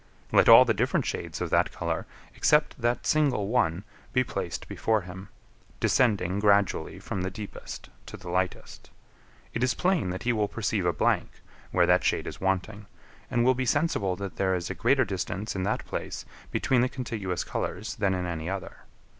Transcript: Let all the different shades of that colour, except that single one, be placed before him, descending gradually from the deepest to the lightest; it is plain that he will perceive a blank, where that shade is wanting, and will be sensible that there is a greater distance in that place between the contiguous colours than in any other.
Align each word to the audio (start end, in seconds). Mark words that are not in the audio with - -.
Let 0.31 0.49
all 0.49 0.65
the 0.65 0.73
different 0.73 1.05
shades 1.05 1.41
of 1.41 1.51
that 1.51 1.71
colour, 1.71 2.07
except 2.35 2.81
that 2.81 3.05
single 3.05 3.49
one, 3.49 3.83
be 4.13 4.23
placed 4.23 4.67
before 4.67 5.01
him, 5.01 5.29
descending 5.79 6.39
gradually 6.39 6.97
from 6.97 7.21
the 7.21 7.29
deepest 7.29 7.87
to 8.07 8.17
the 8.17 8.27
lightest; 8.31 8.89
it 9.53 9.61
is 9.63 9.75
plain 9.75 10.09
that 10.09 10.23
he 10.23 10.33
will 10.33 10.47
perceive 10.47 10.87
a 10.87 10.91
blank, 10.91 11.29
where 11.69 11.85
that 11.85 12.03
shade 12.03 12.25
is 12.25 12.41
wanting, 12.41 12.87
and 13.29 13.45
will 13.45 13.53
be 13.53 13.63
sensible 13.63 14.15
that 14.15 14.37
there 14.37 14.55
is 14.55 14.71
a 14.71 14.73
greater 14.73 15.05
distance 15.05 15.55
in 15.55 15.61
that 15.65 15.85
place 15.85 16.25
between 16.49 16.81
the 16.81 16.89
contiguous 16.89 17.43
colours 17.43 17.93
than 17.97 18.15
in 18.15 18.25
any 18.25 18.49
other. 18.49 18.77